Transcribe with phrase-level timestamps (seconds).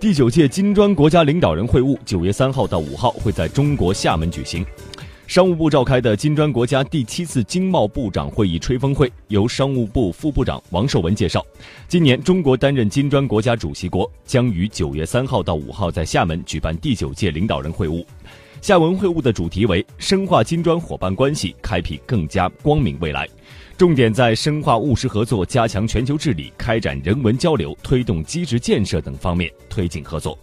[0.00, 4.64] 第九届金砖国家领导人会晤九月三号到五号会在中国厦门举行。
[5.26, 11.44] 商务部召开的金砖国家第七次经贸部长会议吹风会，由商务部副部长王受文介绍。
[11.86, 18.02] 今年中国担任金砖国家主席国，将于九月三号到五号在厦门举办第九届领导人会晤。
[18.62, 23.28] 厦门会晤的主题为深化金砖伙伴关系，开辟更加光明未来，
[23.76, 30.38] 重点在深化务实合作、加强全球治理、开展人文交流、推动机制建设等方面推进合作。